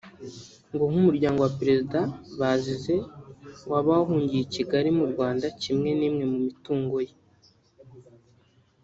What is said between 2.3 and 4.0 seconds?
Bazize waba